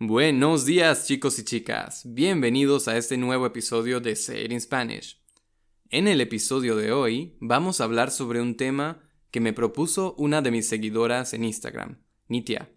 Buenos 0.00 0.64
días 0.64 1.08
chicos 1.08 1.40
y 1.40 1.44
chicas, 1.44 2.02
bienvenidos 2.04 2.86
a 2.86 2.96
este 2.96 3.16
nuevo 3.16 3.46
episodio 3.46 3.98
de 3.98 4.14
Say 4.14 4.46
in 4.48 4.60
Spanish. 4.60 5.20
En 5.90 6.06
el 6.06 6.20
episodio 6.20 6.76
de 6.76 6.92
hoy 6.92 7.36
vamos 7.40 7.80
a 7.80 7.84
hablar 7.84 8.12
sobre 8.12 8.40
un 8.40 8.56
tema 8.56 9.02
que 9.32 9.40
me 9.40 9.52
propuso 9.52 10.14
una 10.16 10.40
de 10.40 10.52
mis 10.52 10.68
seguidoras 10.68 11.34
en 11.34 11.42
Instagram, 11.42 12.00
Nitia. 12.28 12.70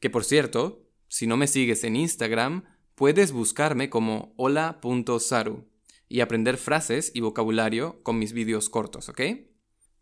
Que 0.00 0.08
por 0.08 0.24
cierto, 0.24 0.88
si 1.08 1.26
no 1.26 1.36
me 1.36 1.46
sigues 1.46 1.84
en 1.84 1.94
Instagram, 1.94 2.64
puedes 2.94 3.32
buscarme 3.32 3.90
como 3.90 4.32
hola.saru 4.38 5.68
y 6.08 6.20
aprender 6.20 6.56
frases 6.56 7.12
y 7.14 7.20
vocabulario 7.20 8.02
con 8.02 8.18
mis 8.18 8.32
vídeos 8.32 8.70
cortos, 8.70 9.10
¿ok? 9.10 9.20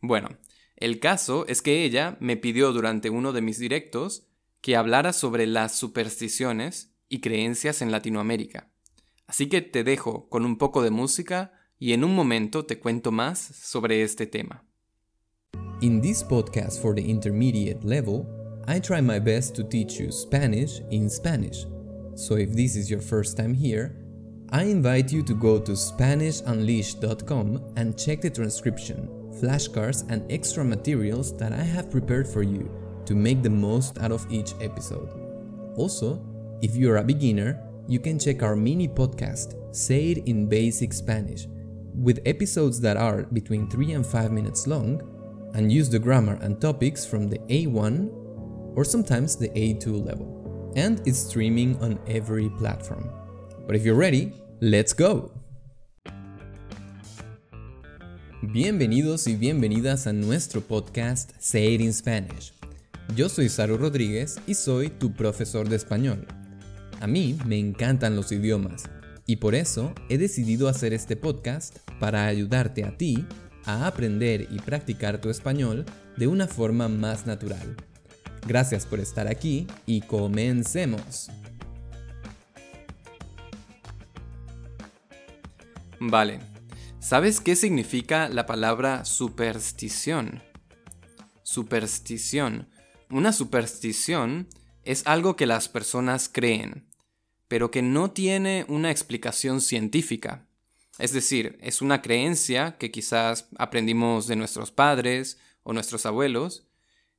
Bueno, 0.01 0.29
el 0.77 1.01
caso 1.01 1.47
es 1.49 1.63
que 1.63 1.83
ella 1.83 2.17
me 2.21 2.37
pidió 2.37 2.73
durante 2.73 3.11
uno 3.11 3.33
de 3.33 3.43
mis 3.43 3.59
directos 3.59 4.29
que 4.65 4.77
hablara 4.77 5.13
sobre 5.13 5.47
las 5.47 5.75
supersticiones 5.75 6.95
y 7.11 7.21
creencias 7.21 7.83
en 7.83 7.93
Latinoamérica. 7.93 8.71
Así 9.27 9.51
que 9.51 9.61
te 9.61 9.85
dejo 9.85 10.31
con 10.31 10.47
un 10.47 10.57
poco 10.57 10.83
de 10.83 10.91
música 10.91 11.53
y 11.79 11.93
en 11.93 12.03
un 12.03 12.15
momento 12.15 12.65
te 12.65 12.79
cuento 12.79 13.13
más 13.13 13.39
sobre 13.39 14.03
este 14.03 14.27
tema. 14.27 14.65
In 15.83 16.01
this 16.01 16.25
podcast 16.25 16.81
for 16.81 16.95
the 16.95 17.03
intermediate 17.03 17.85
level, 17.85 18.25
I 18.67 18.81
try 18.81 19.03
my 19.03 19.21
best 19.21 19.55
to 19.57 19.65
teach 19.65 20.01
you 20.01 20.11
Spanish 20.11 20.81
in 20.91 21.11
Spanish. 21.11 21.67
So 22.15 22.39
if 22.39 22.55
this 22.55 22.75
is 22.75 22.89
your 22.89 23.03
first 23.03 23.37
time 23.37 23.53
here, 23.53 23.95
I 24.51 24.63
invite 24.63 25.15
you 25.15 25.23
to 25.25 25.35
go 25.35 25.61
to 25.61 25.73
SpanishUnleashed.com 25.73 27.75
and 27.77 27.99
check 27.99 28.23
the 28.23 28.31
transcription, 28.31 29.11
flashcards, 29.39 30.07
and 30.09 30.23
extra 30.33 30.65
materials 30.65 31.37
that 31.37 31.53
I 31.53 31.65
have 31.65 31.91
prepared 31.91 32.27
for 32.27 32.43
you 32.43 32.71
to 33.07 33.15
make 33.15 33.43
the 33.43 33.51
most 33.51 33.99
out 33.99 34.13
of 34.13 34.27
each 34.31 34.55
episode. 34.61 35.09
Also, 35.77 36.25
if 36.63 36.77
you're 36.77 36.97
a 36.97 37.05
beginner, 37.05 37.61
you 37.87 37.99
can 37.99 38.19
check 38.19 38.43
our 38.43 38.57
mini 38.57 38.89
podcast, 38.89 39.55
Say 39.75 40.13
It 40.13 40.29
in 40.29 40.49
Basic 40.49 40.93
Spanish, 40.93 41.47
with 41.95 42.21
episodes 42.27 42.81
that 42.81 42.97
are 42.97 43.25
between 43.25 43.69
3 43.69 43.93
and 43.93 44.07
5 44.07 44.33
minutes 44.33 44.67
long 44.67 45.03
and 45.55 45.71
use 45.71 45.89
the 45.89 45.99
grammar 45.99 46.39
and 46.43 46.61
topics 46.61 47.05
from 47.05 47.29
the 47.29 47.39
A1 47.51 48.11
or 48.77 48.85
sometimes 48.85 49.37
the 49.37 49.49
A2 49.51 50.05
level. 50.05 50.73
And 50.77 51.01
it's 51.07 51.19
streaming 51.19 51.81
on 51.81 51.99
every 52.09 52.49
platform. 52.51 53.11
But 53.67 53.77
if 53.77 53.85
you're 53.85 53.95
ready, 53.95 54.33
let's 54.61 54.93
go! 54.93 55.31
Bienvenidos 58.43 59.27
y 59.27 59.37
bienvenidas 59.37 60.07
a 60.07 60.13
nuestro 60.13 60.61
podcast 60.61 61.31
Say 61.39 61.75
It 61.75 61.81
in 61.81 61.93
Spanish. 61.93 62.53
Yo 63.13 63.29
soy 63.29 63.49
Saru 63.49 63.77
Rodríguez 63.77 64.41
y 64.47 64.55
soy 64.55 64.89
tu 64.89 65.13
profesor 65.13 65.69
de 65.69 65.77
español. 65.77 66.27
A 67.01 67.07
mí 67.07 67.39
me 67.47 67.59
encantan 67.59 68.17
los 68.17 68.33
idiomas 68.33 68.85
y 69.27 69.37
por 69.37 69.55
eso 69.55 69.95
he 70.09 70.19
decidido 70.19 70.69
hacer 70.69 70.93
este 70.93 71.15
podcast 71.15 71.79
para 72.01 72.27
ayudarte 72.27 72.83
a 72.85 72.97
ti 72.97 73.25
a 73.67 73.87
aprender 73.87 74.49
y 74.51 74.59
practicar 74.59 75.21
tu 75.21 75.31
español 75.31 75.85
de 76.17 76.27
una 76.27 76.49
forma 76.49 76.89
más 76.89 77.25
natural. 77.27 77.77
Gracias 78.49 78.85
por 78.85 78.99
estar 78.99 79.29
aquí 79.29 79.67
y 79.87 80.01
comencemos. 80.01 81.31
Vale, 86.01 86.41
¿sabes 86.99 87.41
qué 87.41 87.55
significa 87.55 88.29
la 88.29 88.45
palabra 88.45 89.05
superstición? 89.05 90.43
Superstición. 91.43 92.74
Una 93.11 93.33
superstición 93.33 94.49
es 94.83 95.07
algo 95.07 95.37
que 95.37 95.47
las 95.47 95.69
personas 95.69 96.29
creen, 96.33 96.87
pero 97.49 97.71
que 97.71 97.83
no 97.83 98.11
tiene 98.11 98.65
una 98.69 98.91
explicación 98.91 99.61
científica. 99.61 100.47
Es 100.99 101.13
decir, 101.13 101.59
es 101.61 101.83
una 101.83 102.03
creencia 102.03 102.77
que 102.79 102.91
quizás 102.91 103.49
aprendimos 103.59 104.27
de 104.27 104.37
nuestros 104.37 104.71
padres 104.71 105.39
o 105.63 105.73
nuestros 105.73 106.07
abuelos 106.07 106.67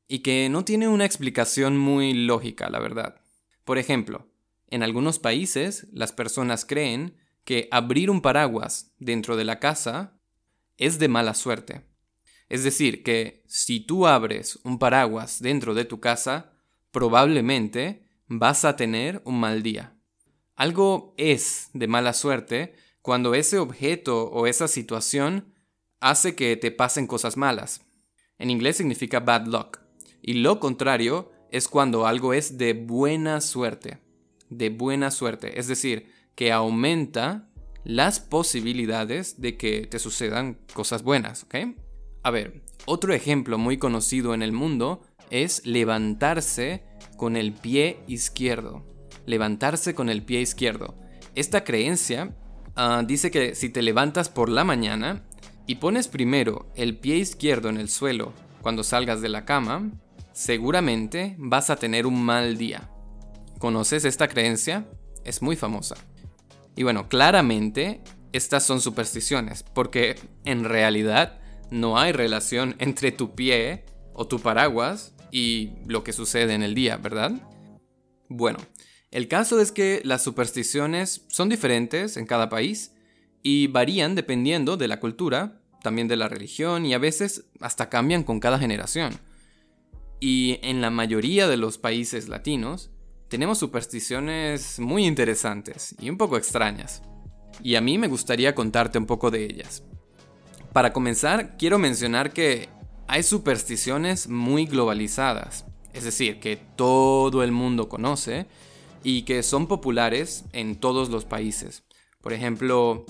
y 0.08 0.20
que 0.20 0.50
no 0.50 0.64
tiene 0.64 0.88
una 0.88 1.06
explicación 1.06 1.78
muy 1.78 2.14
lógica, 2.14 2.70
la 2.70 2.80
verdad. 2.80 3.22
Por 3.64 3.78
ejemplo, 3.78 4.28
en 4.70 4.84
algunos 4.84 5.20
países 5.20 5.88
las 5.92 6.12
personas 6.12 6.66
creen 6.66 7.18
que 7.44 7.68
abrir 7.72 8.10
un 8.10 8.22
paraguas 8.22 8.94
dentro 9.00 9.36
de 9.36 9.46
la 9.46 9.60
casa 9.60 10.20
es 10.78 11.00
de 11.00 11.08
mala 11.08 11.34
suerte. 11.34 11.84
Es 12.50 12.64
decir, 12.64 13.04
que 13.04 13.44
si 13.48 13.80
tú 13.80 14.08
abres 14.08 14.60
un 14.64 14.78
paraguas 14.80 15.42
dentro 15.42 15.74
de 15.74 15.86
tu 15.86 16.00
casa, 16.00 16.54
probablemente 16.92 18.08
vas 18.28 18.66
a 18.66 18.76
tener 18.76 19.22
un 19.26 19.40
mal 19.40 19.64
día. 19.64 19.98
Algo 20.56 21.14
es 21.18 21.70
de 21.74 21.88
mala 21.88 22.14
suerte 22.14 22.76
cuando 23.02 23.34
ese 23.34 23.58
objeto 23.58 24.30
o 24.30 24.48
esa 24.48 24.68
situación 24.68 25.54
hace 26.00 26.36
que 26.36 26.56
te 26.56 26.72
pasen 26.72 27.08
cosas 27.08 27.36
malas. 27.36 27.82
En 28.38 28.50
inglés 28.50 28.78
significa 28.78 29.20
bad 29.20 29.48
luck. 29.48 29.80
Y 30.22 30.36
lo 30.36 30.60
contrario 30.60 31.32
es 31.52 31.68
cuando 31.68 32.08
algo 32.08 32.34
es 32.34 32.58
de 32.58 32.74
buena 32.74 33.42
suerte. 33.42 34.00
De 34.50 34.70
buena 34.70 35.12
suerte. 35.12 35.60
Es 35.60 35.68
decir, 35.68 36.12
que 36.36 36.52
aumenta 36.52 37.50
las 37.84 38.20
posibilidades 38.20 39.40
de 39.40 39.58
que 39.58 39.88
te 39.88 40.00
sucedan 40.00 40.58
cosas 40.74 41.04
buenas, 41.04 41.44
¿ok? 41.44 41.56
A 42.26 42.32
ver, 42.32 42.64
otro 42.86 43.14
ejemplo 43.14 43.60
muy 43.60 43.78
conocido 43.78 44.34
en 44.34 44.42
el 44.42 44.52
mundo 44.52 45.04
es 45.30 45.64
levantarse 45.64 46.84
con 47.18 47.36
el 47.36 47.54
pie 47.54 48.00
izquierdo. 48.08 48.84
Levantarse 49.28 49.94
con 49.94 50.10
el 50.10 50.24
pie 50.24 50.42
izquierdo. 50.42 50.96
Esta 51.36 51.64
creencia 51.64 52.36
ah, 52.76 53.04
dice 53.06 53.30
que 53.30 53.54
si 53.54 53.70
te 53.70 53.84
levantas 53.84 54.30
por 54.30 54.50
la 54.50 54.64
mañana 54.64 55.24
y 55.68 55.76
pones 55.76 56.08
primero 56.08 56.72
el 56.74 56.98
pie 56.98 57.18
izquierdo 57.18 57.70
en 57.70 57.78
el 57.78 57.90
suelo 57.90 58.34
cuando 58.64 58.84
salgas 58.84 59.22
de 59.22 59.30
la 59.30 59.46
cama, 59.46 59.92
seguramente 60.34 61.36
vas 61.38 61.70
a 61.70 61.76
tener 61.76 62.08
un 62.08 62.24
mal 62.24 62.58
día. 62.58 62.90
¿Conoces 63.60 64.04
esta 64.04 64.28
creencia? 64.28 64.90
Es 65.24 65.44
muy 65.44 65.56
famosa. 65.56 65.94
Y 66.76 66.82
bueno, 66.82 67.08
claramente 67.08 68.02
estas 68.34 68.64
son 68.64 68.82
supersticiones, 68.82 69.62
porque 69.62 70.16
en 70.44 70.64
realidad 70.64 71.45
no 71.72 71.98
hay 71.98 72.12
relación 72.12 72.76
entre 72.80 73.12
tu 73.12 73.36
pie 73.36 73.86
o 74.14 74.28
tu 74.28 74.40
paraguas 74.40 75.14
y 75.32 75.72
lo 75.86 76.04
que 76.04 76.14
sucede 76.14 76.54
en 76.54 76.64
el 76.64 76.76
día, 76.76 76.98
¿verdad? 76.98 77.34
Bueno, 78.30 78.60
el 79.12 79.28
caso 79.28 79.60
es 79.60 79.72
que 79.72 80.02
las 80.04 80.24
supersticiones 80.24 81.26
son 81.28 81.50
diferentes 81.50 82.18
en 82.18 82.26
cada 82.26 82.50
país 82.50 82.94
y 83.44 83.68
varían 83.68 84.16
dependiendo 84.16 84.78
de 84.78 84.88
la 84.88 85.00
cultura, 85.00 85.62
también 85.84 86.08
de 86.08 86.18
la 86.18 86.28
religión 86.28 86.86
y 86.86 86.94
a 86.94 86.98
veces 86.98 87.46
hasta 87.60 87.90
cambian 87.90 88.24
con 88.24 88.40
cada 88.40 88.60
generación. 88.60 89.14
Y 90.20 90.60
en 90.64 90.82
la 90.82 90.90
mayoría 90.90 91.48
de 91.48 91.58
los 91.58 91.78
países 91.78 92.28
latinos 92.28 92.92
tenemos 93.28 93.58
supersticiones 93.58 94.80
muy 94.80 95.06
interesantes 95.06 95.96
y 96.00 96.10
un 96.10 96.18
poco 96.18 96.38
extrañas. 96.38 97.02
Y 97.64 97.76
a 97.76 97.82
mí 97.82 97.98
me 97.98 98.08
gustaría 98.08 98.56
contarte 98.56 98.98
un 98.98 99.06
poco 99.06 99.32
de 99.32 99.46
ellas. 99.46 99.84
Para 100.76 100.92
comenzar, 100.92 101.56
quiero 101.56 101.80
mencionar 101.80 102.34
que 102.34 102.68
hay 103.08 103.24
supersticiones 103.24 104.28
muy 104.28 104.66
globalizadas, 104.66 105.64
es 105.94 106.04
decir, 106.04 106.42
que 106.42 106.58
todo 106.58 107.44
el 107.44 107.54
mundo 107.54 107.88
conoce 107.88 108.46
y 109.02 109.22
que 109.22 109.42
son 109.42 109.68
populares 109.68 110.44
en 110.52 110.76
todos 110.76 111.08
los 111.08 111.24
países. 111.24 111.86
Por 112.20 112.34
ejemplo, 112.34 113.06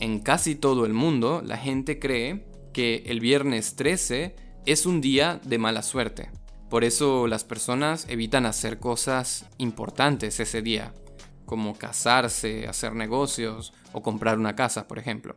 en 0.00 0.20
casi 0.20 0.54
todo 0.54 0.86
el 0.86 0.94
mundo 0.94 1.42
la 1.44 1.58
gente 1.58 1.98
cree 1.98 2.46
que 2.72 3.02
el 3.04 3.20
viernes 3.20 3.76
13 3.76 4.34
es 4.64 4.86
un 4.86 5.02
día 5.02 5.42
de 5.44 5.58
mala 5.58 5.82
suerte. 5.82 6.30
Por 6.70 6.84
eso 6.84 7.26
las 7.26 7.44
personas 7.44 8.06
evitan 8.08 8.46
hacer 8.46 8.78
cosas 8.78 9.44
importantes 9.58 10.40
ese 10.40 10.62
día, 10.62 10.94
como 11.44 11.76
casarse, 11.76 12.66
hacer 12.66 12.94
negocios 12.94 13.74
o 13.92 14.00
comprar 14.00 14.38
una 14.38 14.56
casa, 14.56 14.88
por 14.88 14.98
ejemplo 14.98 15.36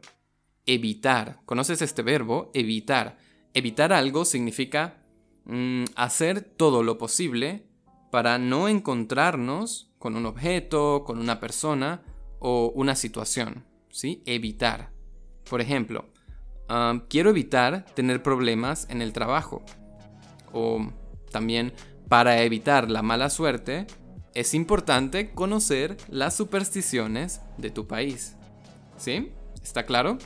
evitar. 0.67 1.39
¿Conoces 1.45 1.81
este 1.81 2.03
verbo? 2.03 2.51
Evitar. 2.53 3.17
Evitar 3.53 3.93
algo 3.93 4.25
significa 4.25 4.97
mm, 5.45 5.85
hacer 5.95 6.41
todo 6.41 6.83
lo 6.83 6.97
posible 6.97 7.65
para 8.11 8.37
no 8.37 8.67
encontrarnos 8.67 9.91
con 9.97 10.15
un 10.15 10.25
objeto, 10.25 11.03
con 11.05 11.17
una 11.17 11.39
persona 11.39 12.03
o 12.39 12.71
una 12.75 12.95
situación. 12.95 13.65
¿Sí? 13.89 14.21
Evitar. 14.25 14.91
Por 15.49 15.61
ejemplo, 15.61 16.05
ah, 16.69 17.01
quiero 17.09 17.31
evitar 17.31 17.85
tener 17.95 18.21
problemas 18.21 18.87
en 18.89 19.01
el 19.01 19.13
trabajo. 19.13 19.63
O 20.53 20.91
también, 21.31 21.73
para 22.09 22.43
evitar 22.43 22.91
la 22.91 23.01
mala 23.01 23.29
suerte, 23.29 23.87
es 24.33 24.53
importante 24.53 25.31
conocer 25.31 25.97
las 26.09 26.35
supersticiones 26.35 27.41
de 27.57 27.71
tu 27.71 27.87
país. 27.87 28.35
¿Sí? 28.97 29.31
¿Está 29.63 29.85
claro? 29.85 30.17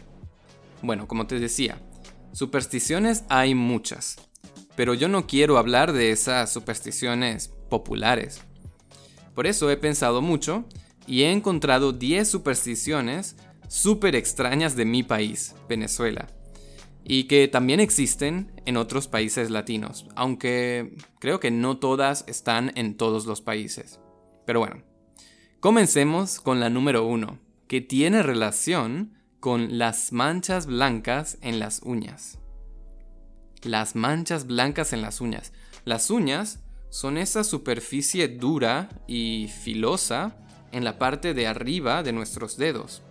Bueno, 0.83 1.07
como 1.07 1.27
te 1.27 1.39
decía, 1.39 1.79
supersticiones 2.33 3.23
hay 3.29 3.53
muchas, 3.55 4.17
pero 4.75 4.93
yo 4.93 5.07
no 5.07 5.27
quiero 5.27 5.57
hablar 5.57 5.93
de 5.93 6.11
esas 6.11 6.51
supersticiones 6.51 7.51
populares. 7.69 8.41
Por 9.35 9.47
eso 9.47 9.69
he 9.69 9.77
pensado 9.77 10.21
mucho 10.21 10.65
y 11.05 11.23
he 11.23 11.31
encontrado 11.31 11.93
10 11.93 12.27
supersticiones 12.27 13.35
súper 13.67 14.15
extrañas 14.15 14.75
de 14.75 14.85
mi 14.85 15.03
país, 15.03 15.55
Venezuela, 15.69 16.27
y 17.03 17.25
que 17.25 17.47
también 17.47 17.79
existen 17.79 18.51
en 18.65 18.77
otros 18.77 19.07
países 19.07 19.49
latinos, 19.49 20.07
aunque 20.15 20.95
creo 21.19 21.39
que 21.39 21.51
no 21.51 21.77
todas 21.77 22.25
están 22.27 22.71
en 22.75 22.97
todos 22.97 23.25
los 23.25 23.41
países. 23.41 23.99
Pero 24.45 24.59
bueno, 24.59 24.83
comencemos 25.59 26.39
con 26.39 26.59
la 26.59 26.69
número 26.69 27.05
1, 27.05 27.39
que 27.67 27.81
tiene 27.81 28.23
relación 28.23 29.13
con 29.41 29.79
las 29.79 30.13
manchas 30.13 30.67
blancas 30.67 31.39
en 31.41 31.59
las 31.59 31.81
uñas. 31.83 32.37
Las 33.63 33.95
manchas 33.95 34.45
blancas 34.45 34.93
en 34.93 35.01
las 35.01 35.19
uñas. 35.19 35.51
Las 35.83 36.11
uñas 36.11 36.59
son 36.91 37.17
esa 37.17 37.43
superficie 37.43 38.27
dura 38.27 38.89
y 39.07 39.49
filosa 39.63 40.37
en 40.71 40.83
la 40.83 40.99
parte 40.99 41.33
de 41.33 41.47
arriba 41.47 42.03
de 42.03 42.13
nuestros 42.13 42.55
dedos. 42.55 43.01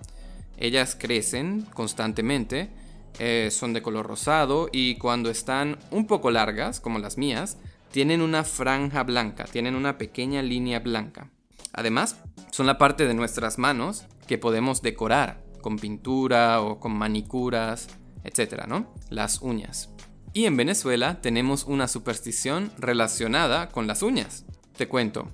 Ellas 0.56 0.96
crecen 0.96 1.62
constantemente, 1.74 2.70
eh, 3.18 3.48
son 3.50 3.72
de 3.72 3.82
color 3.82 4.06
rosado 4.06 4.68
y 4.72 4.98
cuando 4.98 5.30
están 5.30 5.78
un 5.90 6.06
poco 6.06 6.30
largas, 6.30 6.78
como 6.78 7.00
las 7.00 7.18
mías, 7.18 7.58
tienen 7.90 8.20
una 8.20 8.44
franja 8.44 9.02
blanca, 9.02 9.46
tienen 9.50 9.74
una 9.74 9.98
pequeña 9.98 10.42
línea 10.42 10.78
blanca. 10.78 11.28
Además, 11.72 12.18
son 12.52 12.66
la 12.66 12.78
parte 12.78 13.08
de 13.08 13.14
nuestras 13.14 13.58
manos 13.58 14.04
que 14.28 14.38
podemos 14.38 14.80
decorar 14.80 15.49
con 15.60 15.78
pintura 15.78 16.60
o 16.62 16.80
con 16.80 16.92
manicuras, 16.92 17.88
etc., 18.24 18.66
¿no? 18.66 18.94
Las 19.08 19.42
uñas. 19.42 19.90
Y 20.32 20.44
en 20.44 20.56
Venezuela 20.56 21.20
tenemos 21.20 21.64
una 21.64 21.88
superstición 21.88 22.72
relacionada 22.78 23.68
con 23.70 23.86
las 23.86 24.02
uñas. 24.02 24.44
Te 24.76 24.86
cuento, 24.86 25.28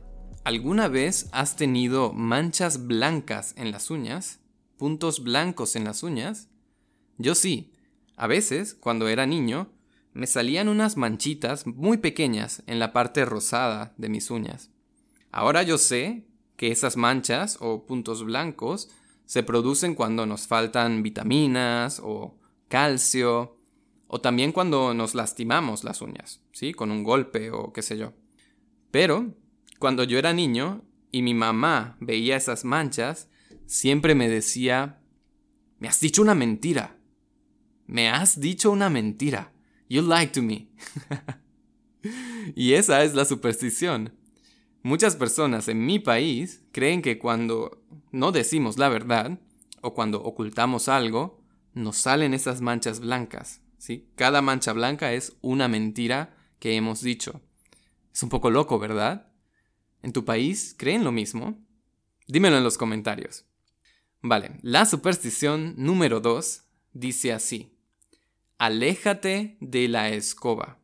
¿alguna 0.44 0.88
vez 0.88 1.28
has 1.32 1.56
tenido 1.56 2.12
manchas 2.12 2.87
blancas 2.87 3.52
en 3.56 3.70
las 3.70 3.90
uñas? 3.90 4.40
¿Puntos 4.78 5.23
blancos 5.23 5.76
en 5.76 5.84
las 5.84 6.02
uñas? 6.02 6.49
Yo 7.19 7.34
sí. 7.34 7.73
A 8.17 8.26
veces, 8.26 8.75
cuando 8.75 9.08
era 9.08 9.26
niño, 9.26 9.70
me 10.14 10.26
salían 10.26 10.69
unas 10.69 10.96
manchitas 10.96 11.67
muy 11.67 11.99
pequeñas 11.99 12.62
en 12.67 12.78
la 12.78 12.94
parte 12.94 13.26
rosada 13.26 13.93
de 13.99 14.08
mis 14.08 14.31
uñas. 14.31 14.70
Ahora 15.31 15.62
yo 15.62 15.76
sé 15.76 16.26
que 16.56 16.73
esas 16.73 16.96
manchas 16.96 17.58
o 17.61 17.84
puntos 17.84 18.25
blancos 18.25 18.88
se 19.26 19.43
producen 19.43 19.94
cuando 19.94 20.25
nos 20.25 20.46
faltan 20.46 21.02
vitaminas 21.02 22.00
o 22.02 22.38
calcio 22.69 23.58
o 24.06 24.20
también 24.20 24.52
cuando 24.52 24.94
nos 24.94 25.14
lastimamos 25.14 25.84
las 25.84 26.00
uñas, 26.00 26.40
¿sí? 26.52 26.73
Con 26.73 26.90
un 26.90 27.02
golpe 27.02 27.50
o 27.50 27.73
qué 27.73 27.82
sé 27.82 27.99
yo. 27.99 28.12
Pero, 28.90 29.34
cuando 29.78 30.05
yo 30.05 30.19
era 30.19 30.32
niño 30.32 30.84
y 31.11 31.23
mi 31.23 31.34
mamá 31.34 31.96
veía 32.00 32.37
esas 32.37 32.64
manchas, 32.64 33.28
siempre 33.67 34.14
me 34.14 34.28
decía, 34.28 35.00
me 35.78 35.88
has 35.88 36.00
dicho 36.00 36.23
una 36.23 36.34
mentira. 36.34 36.96
Me 37.87 38.08
has 38.08 38.40
dicho 38.40 38.70
una 38.70 38.90
mentira. 38.90 39.52
You 39.88 40.02
lied 40.02 40.31
to 40.32 40.43
me. 40.43 40.69
y 42.55 42.75
esa 42.75 43.02
es 43.02 43.14
la 43.14 43.25
superstición. 43.25 44.12
Muchas 44.87 45.17
personas 45.17 45.67
en 45.67 45.85
mi 45.85 45.99
país 45.99 46.62
creen 46.71 47.03
que 47.03 47.19
cuando 47.19 47.83
no 48.12 48.31
decimos 48.31 48.79
la 48.79 48.88
verdad, 48.88 49.41
o 49.81 49.94
cuando 49.94 50.23
ocultamos 50.23 50.87
algo, 50.87 51.43
nos 51.75 51.97
salen 51.97 52.35
esas 52.35 52.61
manchas 52.61 53.00
blancas. 53.00 53.62
Cada 54.15 54.43
mancha 54.43 54.73
blanca 54.73 55.12
es 55.12 55.37
una 55.41 55.67
mentira 55.67 56.37
que 56.61 56.77
hemos 56.77 57.00
dicho. 57.00 57.41
Es 58.15 58.23
un 58.23 58.29
poco 58.29 58.49
loco, 58.49 58.79
¿verdad? 58.79 59.33
¿En 60.03 60.12
tu 60.12 60.25
país 60.25 60.77
creen 60.79 61.03
lo 61.03 61.11
mismo? 61.11 61.59
Dímelo 62.29 62.56
en 62.56 62.62
los 62.62 62.79
comentarios. 62.79 63.44
Vale, 64.23 64.53
la 64.62 64.87
superstición 64.87 65.75
número 65.77 66.21
2 66.21 66.62
dice 66.93 67.33
así. 67.33 67.77
Aléjate 68.56 69.56
de 69.61 69.88
la 69.88 70.11
escoba. 70.11 70.79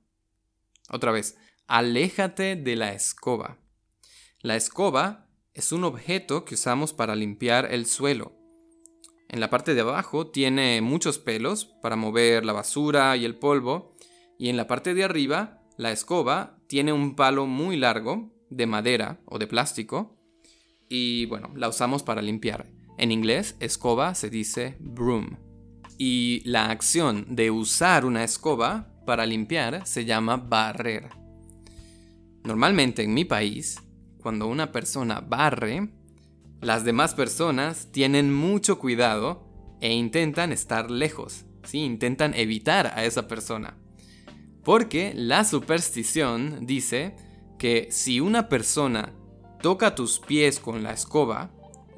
Otra 0.89 1.13
vez, 1.13 1.37
aléjate 1.69 2.57
de 2.57 2.75
la 2.75 2.95
escoba. 2.95 3.62
La 4.43 4.57
escoba 4.57 5.29
es 5.55 5.71
un 5.71 5.85
objeto 5.85 6.45
que 6.45 6.57
usamos 6.57 6.93
para 6.93 7.15
limpiar 7.15 7.73
el 7.73 7.87
suelo. 7.87 8.33
En 9.29 9.39
la 9.39 9.51
parte 9.51 9.73
de 9.73 9.83
abajo 9.83 10.33
tiene 10.33 10.81
muchos 10.81 11.21
pelos 11.21 11.67
para 11.81 11.95
mover 11.95 12.45
la 12.45 12.53
basura 12.53 13.17
y 13.17 13.25
el 13.25 13.37
polvo. 13.37 13.95
Y 14.41 14.49
en 14.49 14.57
la 14.57 14.67
parte 14.67 14.95
de 14.95 15.05
arriba, 15.05 15.63
la 15.77 15.93
escoba 15.93 16.59
tiene 16.67 16.93
un 16.93 17.15
palo 17.15 17.47
muy 17.47 17.77
largo 17.77 18.33
de 18.51 18.67
madera 18.67 19.21
o 19.27 19.39
de 19.39 19.47
plástico. 19.47 20.19
Y 20.89 21.27
bueno, 21.27 21.53
la 21.55 21.69
usamos 21.69 22.03
para 22.03 22.21
limpiar. 22.21 22.67
En 22.99 23.13
inglés, 23.13 23.55
escoba 23.61 24.17
se 24.17 24.29
dice 24.29 24.77
broom. 24.81 25.37
Y 25.99 26.43
la 26.47 26.69
acción 26.69 27.37
de 27.37 27.53
usar 27.53 28.05
una 28.05 28.25
escoba 28.25 28.93
para 29.07 29.25
limpiar 29.25 29.87
se 29.87 30.05
llama 30.05 30.37
barrer. 30.37 31.11
Normalmente 32.43 33.05
en 33.05 33.15
mi 33.15 33.25
país, 33.25 33.79
cuando 34.23 34.47
una 34.47 34.73
persona 34.73 35.21
barre, 35.21 35.89
las 36.61 36.85
demás 36.85 37.15
personas 37.15 37.89
tienen 37.91 38.33
mucho 38.33 38.79
cuidado 38.79 39.45
e 39.81 39.93
intentan 39.93 40.53
estar 40.53 40.91
lejos, 40.91 41.45
¿sí? 41.65 41.81
intentan 41.81 42.35
evitar 42.35 42.87
a 42.95 43.05
esa 43.05 43.27
persona. 43.27 43.77
Porque 44.65 45.13
la 45.15 45.45
superstición 45.45 46.67
dice 46.67 47.17
que 47.59 47.89
si 47.91 48.21
una 48.21 48.49
persona 48.49 49.13
toca 49.61 49.97
tus 49.97 50.21
pies 50.21 50.61
con 50.61 50.85
la 50.85 50.93
escoba, 50.93 51.51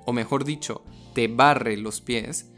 o 0.06 0.12
mejor 0.14 0.44
dicho, 0.44 0.82
te 1.14 1.28
barre 1.28 1.76
los 1.76 2.00
pies, 2.00 2.50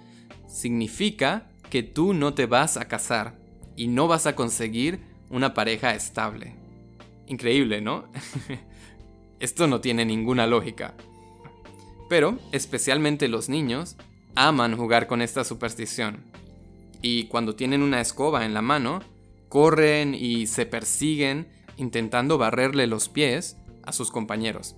significa 0.47 1.49
que 1.71 1.83
tú 1.83 2.15
no 2.15 2.35
te 2.35 2.47
vas 2.47 2.77
a 2.77 2.87
casar 2.87 3.39
y 3.75 3.89
no 3.89 4.07
vas 4.07 4.27
a 4.27 4.37
conseguir 4.37 5.01
una 5.29 5.55
pareja 5.55 5.95
estable. 5.95 6.55
Increíble, 7.27 7.81
¿no? 7.81 8.09
Esto 9.41 9.67
no 9.67 9.81
tiene 9.81 10.05
ninguna 10.05 10.47
lógica. 10.47 10.95
Pero, 12.09 12.39
especialmente 12.53 13.29
los 13.29 13.49
niños, 13.49 13.97
aman 14.35 14.77
jugar 14.77 15.07
con 15.07 15.23
esta 15.23 15.45
superstición. 15.45 16.25
Y 17.03 17.25
cuando 17.25 17.55
tienen 17.55 17.83
una 17.83 18.01
escoba 18.01 18.45
en 18.45 18.55
la 18.55 18.63
mano, 18.63 19.01
corren 19.49 20.15
y 20.15 20.47
se 20.47 20.67
persiguen 20.67 21.49
intentando 21.77 22.39
barrerle 22.39 22.87
los 22.87 23.09
pies 23.09 23.57
a 23.85 23.93
sus 23.93 24.11
compañeros. 24.11 24.77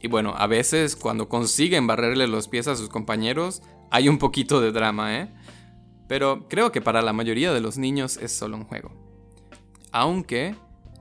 Y 0.00 0.08
bueno, 0.08 0.34
a 0.36 0.46
veces 0.46 0.96
cuando 0.96 1.28
consiguen 1.28 1.86
barrerle 1.86 2.26
los 2.26 2.48
pies 2.48 2.68
a 2.68 2.76
sus 2.76 2.88
compañeros, 2.88 3.62
hay 3.90 4.08
un 4.08 4.18
poquito 4.18 4.60
de 4.60 4.72
drama, 4.72 5.18
¿eh? 5.18 5.28
Pero 6.06 6.48
creo 6.48 6.72
que 6.72 6.80
para 6.80 7.02
la 7.02 7.12
mayoría 7.12 7.52
de 7.52 7.60
los 7.60 7.78
niños 7.78 8.16
es 8.16 8.32
solo 8.32 8.56
un 8.56 8.64
juego. 8.64 8.92
Aunque 9.92 10.54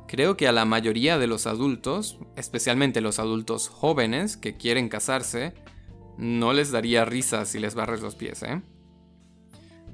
Creo 0.08 0.38
que 0.38 0.48
a 0.48 0.54
la 0.54 0.66
mayoría 0.66 1.18
de 1.18 1.28
los 1.28 1.48
adultos, 1.48 2.18
especialmente 2.38 3.02
los 3.02 3.20
adultos 3.20 3.68
jóvenes 3.68 4.38
que 4.38 4.56
quieren 4.56 4.88
casarse, 4.88 5.54
no 6.18 6.54
les 6.54 6.72
daría 6.72 7.04
risa 7.04 7.46
si 7.46 7.60
les 7.60 7.76
barres 7.76 8.02
los 8.02 8.16
pies, 8.16 8.42
¿eh? 8.44 8.62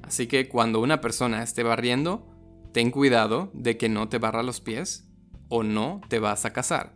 Así 0.04 0.28
que 0.28 0.48
cuando 0.48 0.82
una 0.82 1.02
persona 1.02 1.42
esté 1.42 1.64
barriendo, 1.64 2.28
ten 2.74 2.92
cuidado 2.92 3.50
de 3.54 3.78
que 3.78 3.90
no 3.90 4.10
te 4.10 4.20
barra 4.20 4.44
los 4.44 4.62
pies 4.62 5.08
o 5.50 5.64
no 5.64 6.02
te 6.10 6.20
vas 6.20 6.46
a 6.46 6.54
casar. 6.54 6.96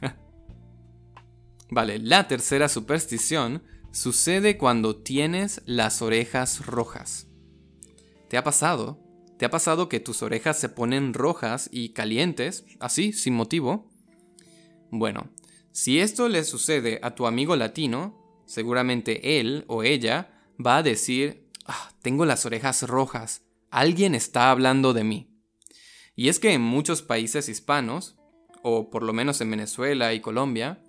vale, 1.70 1.98
la 1.98 2.28
tercera 2.28 2.68
superstición 2.68 3.62
sucede 3.92 4.58
cuando 4.58 4.96
tienes 4.96 5.62
las 5.64 6.02
orejas 6.02 6.66
rojas. 6.66 7.28
¿Te 8.28 8.36
ha 8.36 8.44
pasado 8.44 8.98
¿Te 9.40 9.46
ha 9.46 9.50
pasado 9.50 9.88
que 9.88 10.00
tus 10.00 10.22
orejas 10.22 10.58
se 10.60 10.68
ponen 10.68 11.14
rojas 11.14 11.70
y 11.72 11.94
calientes, 11.94 12.66
así, 12.78 13.14
sin 13.14 13.32
motivo? 13.32 13.90
Bueno, 14.90 15.30
si 15.72 15.98
esto 15.98 16.28
le 16.28 16.44
sucede 16.44 17.00
a 17.02 17.14
tu 17.14 17.26
amigo 17.26 17.56
latino, 17.56 18.42
seguramente 18.44 19.40
él 19.40 19.64
o 19.66 19.82
ella 19.82 20.30
va 20.62 20.76
a 20.76 20.82
decir, 20.82 21.48
ah, 21.64 21.90
tengo 22.02 22.26
las 22.26 22.44
orejas 22.44 22.82
rojas, 22.82 23.40
alguien 23.70 24.14
está 24.14 24.50
hablando 24.50 24.92
de 24.92 25.04
mí. 25.04 25.30
Y 26.14 26.28
es 26.28 26.38
que 26.38 26.52
en 26.52 26.60
muchos 26.60 27.00
países 27.00 27.48
hispanos, 27.48 28.18
o 28.62 28.90
por 28.90 29.02
lo 29.02 29.14
menos 29.14 29.40
en 29.40 29.52
Venezuela 29.52 30.12
y 30.12 30.20
Colombia, 30.20 30.84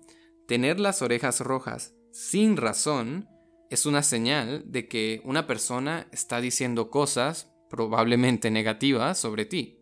tener 0.46 0.78
las 0.78 1.00
orejas 1.00 1.40
rojas 1.40 1.94
sin 2.12 2.58
razón 2.58 3.30
es 3.70 3.86
una 3.86 4.02
señal 4.02 4.62
de 4.66 4.88
que 4.88 5.22
una 5.24 5.46
persona 5.46 6.06
está 6.12 6.42
diciendo 6.42 6.90
cosas 6.90 7.48
probablemente 7.72 8.50
negativa 8.50 9.14
sobre 9.14 9.46
ti. 9.46 9.78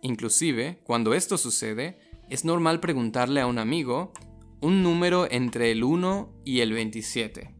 Inclusive, 0.00 0.80
cuando 0.84 1.12
esto 1.12 1.36
sucede, 1.36 1.98
es 2.28 2.44
normal 2.44 2.78
preguntarle 2.78 3.40
a 3.40 3.48
un 3.48 3.58
amigo 3.58 4.12
un 4.60 4.84
número 4.84 5.26
entre 5.28 5.72
el 5.72 5.82
1 5.82 6.42
y 6.44 6.60
el 6.60 6.72
27. 6.72 7.52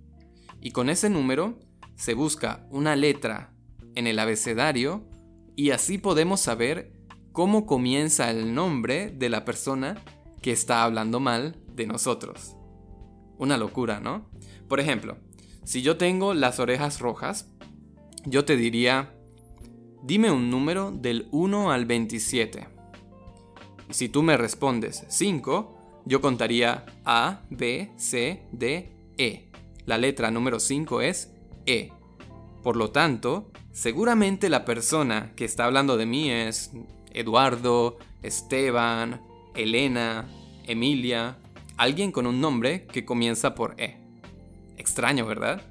Y 0.60 0.70
con 0.70 0.88
ese 0.88 1.10
número 1.10 1.58
se 1.96 2.14
busca 2.14 2.68
una 2.70 2.94
letra 2.94 3.52
en 3.96 4.06
el 4.06 4.20
abecedario 4.20 5.04
y 5.56 5.70
así 5.70 5.98
podemos 5.98 6.40
saber 6.40 6.92
cómo 7.32 7.66
comienza 7.66 8.30
el 8.30 8.54
nombre 8.54 9.10
de 9.10 9.30
la 9.30 9.44
persona 9.44 10.00
que 10.42 10.52
está 10.52 10.84
hablando 10.84 11.18
mal 11.18 11.56
de 11.74 11.88
nosotros. 11.88 12.54
Una 13.36 13.56
locura, 13.56 13.98
¿no? 13.98 14.30
Por 14.68 14.78
ejemplo, 14.78 15.18
si 15.64 15.82
yo 15.82 15.96
tengo 15.96 16.34
las 16.34 16.60
orejas 16.60 17.00
rojas, 17.00 17.50
yo 18.24 18.44
te 18.44 18.56
diría, 18.56 19.16
dime 20.02 20.30
un 20.30 20.50
número 20.50 20.90
del 20.90 21.28
1 21.30 21.70
al 21.70 21.86
27. 21.86 22.68
Y 23.88 23.94
si 23.94 24.08
tú 24.08 24.22
me 24.22 24.36
respondes 24.36 25.04
5, 25.08 26.02
yo 26.04 26.20
contaría 26.20 26.86
A, 27.04 27.42
B, 27.50 27.92
C, 27.96 28.42
D, 28.52 28.92
E. 29.18 29.50
La 29.86 29.98
letra 29.98 30.30
número 30.30 30.60
5 30.60 31.00
es 31.02 31.32
E. 31.66 31.92
Por 32.62 32.76
lo 32.76 32.90
tanto, 32.90 33.50
seguramente 33.72 34.48
la 34.48 34.64
persona 34.64 35.32
que 35.36 35.44
está 35.44 35.64
hablando 35.64 35.96
de 35.96 36.06
mí 36.06 36.30
es 36.30 36.72
Eduardo, 37.12 37.98
Esteban, 38.22 39.22
Elena, 39.54 40.28
Emilia, 40.66 41.38
alguien 41.76 42.12
con 42.12 42.26
un 42.26 42.40
nombre 42.40 42.86
que 42.86 43.04
comienza 43.04 43.54
por 43.54 43.74
E. 43.80 43.96
Extraño, 44.76 45.26
¿verdad? 45.26 45.62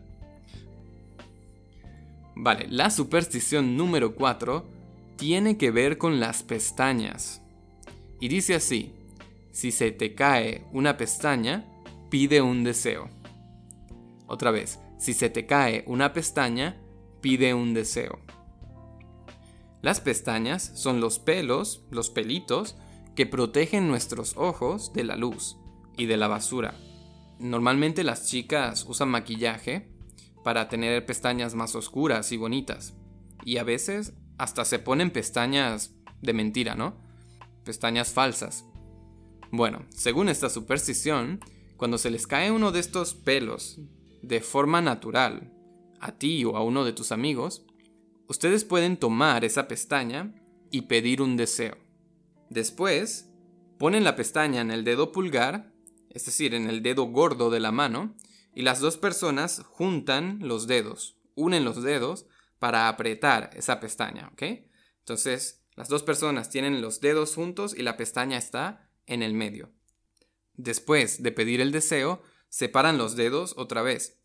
Vale, 2.41 2.67
la 2.69 2.89
superstición 2.89 3.75
número 3.75 4.15
4 4.15 4.65
tiene 5.17 5.58
que 5.58 5.72
ver 5.72 5.98
con 5.98 6.22
las 6.22 6.41
pestañas. 6.41 7.41
Y 8.22 8.29
dice 8.29 8.55
así, 8.55 8.93
si 9.51 9.74
se 9.74 9.91
te 9.91 10.15
cae 10.15 10.65
una 10.72 10.96
pestaña, 10.96 11.65
pide 12.10 12.41
un 12.41 12.63
deseo. 12.63 13.10
Otra 14.25 14.51
vez, 14.51 14.79
si 14.98 15.13
se 15.13 15.29
te 15.29 15.46
cae 15.46 15.84
una 15.86 16.13
pestaña, 16.13 16.77
pide 17.19 17.53
un 17.53 17.74
deseo. 17.74 18.19
Las 19.81 20.00
pestañas 20.00 20.72
son 20.75 21.01
los 21.01 21.19
pelos, 21.19 21.84
los 21.91 22.10
pelitos, 22.10 22.77
que 23.17 23.25
protegen 23.25 23.89
nuestros 23.89 24.38
ojos 24.38 24.93
de 24.93 25.03
la 25.03 25.17
luz 25.17 25.58
y 25.98 26.05
de 26.05 26.15
la 26.15 26.29
basura. 26.29 26.74
Normalmente 27.38 28.05
las 28.05 28.27
chicas 28.27 28.86
usan 28.88 29.10
maquillaje 29.10 29.99
para 30.50 30.68
tener 30.68 31.06
pestañas 31.06 31.53
más 31.53 31.75
oscuras 31.75 32.32
y 32.32 32.38
bonitas. 32.38 32.96
Y 33.46 33.58
a 33.58 33.63
veces 33.63 34.13
hasta 34.39 34.65
se 34.65 34.79
ponen 34.79 35.12
pestañas 35.12 35.94
de 36.24 36.34
mentira, 36.34 36.74
¿no? 36.74 36.98
Pestañas 37.63 38.13
falsas. 38.13 38.65
Bueno, 39.51 39.86
según 39.89 40.27
esta 40.27 40.50
superstición, 40.50 41.39
cuando 41.77 42.00
se 42.00 42.10
les 42.10 42.25
cae 42.25 42.50
uno 42.50 42.72
de 42.72 42.79
estos 42.79 43.13
pelos 43.13 43.79
de 44.24 44.41
forma 44.41 44.82
natural 44.82 45.53
a 46.00 46.13
ti 46.13 46.44
o 46.46 46.58
a 46.58 46.63
uno 46.63 46.84
de 46.84 46.94
tus 46.94 47.12
amigos, 47.12 47.63
ustedes 48.27 48.65
pueden 48.65 48.98
tomar 48.98 49.46
esa 49.46 49.68
pestaña 49.68 50.34
y 50.72 50.82
pedir 50.82 51.22
un 51.22 51.38
deseo. 51.38 51.77
Después, 52.50 53.29
ponen 53.77 54.03
la 54.03 54.15
pestaña 54.15 54.62
en 54.62 54.72
el 54.72 54.84
dedo 54.84 55.12
pulgar, 55.12 55.72
es 56.10 56.25
decir, 56.25 56.56
en 56.56 56.68
el 56.68 56.82
dedo 56.82 57.03
gordo 57.03 57.51
de 57.51 57.60
la 57.60 57.72
mano, 57.72 58.15
y 58.60 58.62
las 58.62 58.82
dos 58.82 58.98
personas 58.98 59.62
juntan 59.70 60.39
los 60.42 60.68
dedos, 60.68 61.16
unen 61.34 61.63
los 61.63 61.82
dedos 61.82 62.25
para 62.60 62.89
apretar 62.89 63.51
esa 63.54 63.80
pestaña, 63.80 64.28
¿ok? 64.34 64.44
Entonces, 65.00 65.63
las 65.78 65.88
dos 65.88 66.04
personas 66.04 66.50
tienen 66.50 66.82
los 66.82 67.00
dedos 67.00 67.36
juntos 67.36 67.74
y 67.74 67.84
la 67.84 67.96
pestaña 67.96 68.38
está 68.38 68.92
en 69.06 69.24
el 69.24 69.34
medio. 69.34 69.72
Después 70.56 71.24
de 71.24 71.32
pedir 71.32 71.62
el 71.62 71.72
deseo, 71.72 72.22
separan 72.50 72.98
los 72.98 73.16
dedos 73.16 73.54
otra 73.56 73.82
vez 73.82 74.20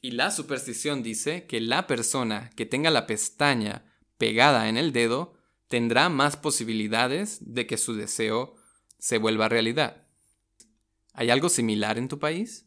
y 0.00 0.10
la 0.10 0.32
superstición 0.32 1.04
dice 1.04 1.46
que 1.46 1.60
la 1.60 1.86
persona 1.86 2.50
que 2.56 2.66
tenga 2.66 2.90
la 2.90 3.06
pestaña 3.06 3.84
pegada 4.18 4.68
en 4.68 4.76
el 4.76 4.92
dedo 4.92 5.34
tendrá 5.68 6.08
más 6.08 6.36
posibilidades 6.36 7.38
de 7.54 7.68
que 7.68 7.76
su 7.76 7.94
deseo 7.94 8.56
se 8.98 9.18
vuelva 9.18 9.48
realidad. 9.48 10.08
¿Hay 11.12 11.30
algo 11.30 11.48
similar 11.48 11.98
en 11.98 12.08
tu 12.08 12.18
país? 12.18 12.66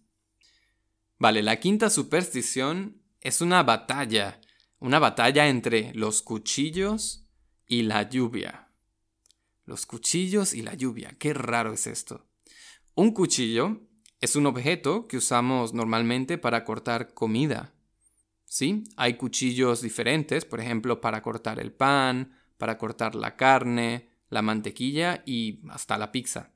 Vale, 1.19 1.41
la 1.41 1.59
quinta 1.59 1.89
superstición 1.89 3.01
es 3.21 3.41
una 3.41 3.63
batalla, 3.63 4.39
una 4.79 5.00
batalla 5.00 5.47
entre 5.47 5.93
los 5.95 6.21
cuchillos 6.21 7.27
y 7.67 7.83
la 7.83 8.07
lluvia. 8.07 8.69
Los 9.65 9.86
cuchillos 9.86 10.53
y 10.53 10.62
la 10.62 10.75
lluvia, 10.75 11.15
qué 11.19 11.33
raro 11.33 11.74
es 11.74 11.88
esto. 11.88 12.27
Un 12.93 13.12
cuchillo 13.12 13.81
es 14.21 14.36
un 14.36 14.45
objeto 14.45 15.07
que 15.07 15.17
usamos 15.17 15.74
normalmente 15.74 16.38
para 16.38 16.63
cortar 16.63 17.13
comida. 17.13 17.74
¿Sí? 18.45 18.83
Hay 18.95 19.15
cuchillos 19.15 19.81
diferentes, 19.81 20.45
por 20.45 20.62
ejemplo, 20.62 21.01
para 21.01 21.21
cortar 21.21 21.59
el 21.59 21.74
pan, 21.74 22.38
para 22.57 22.77
cortar 22.77 23.15
la 23.15 23.36
carne, 23.36 24.09
la 24.29 24.41
mantequilla 24.41 25.24
y 25.25 25.62
hasta 25.69 25.97
la 25.97 26.12
pizza. 26.12 26.53